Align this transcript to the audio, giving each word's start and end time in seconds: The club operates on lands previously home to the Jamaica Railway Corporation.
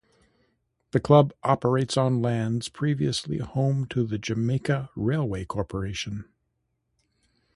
The 0.93 0.99
club 0.99 1.31
operates 1.43 1.95
on 1.95 2.23
lands 2.23 2.69
previously 2.69 3.37
home 3.37 3.85
to 3.89 4.03
the 4.03 4.17
Jamaica 4.17 4.89
Railway 4.95 5.45
Corporation. 5.45 6.25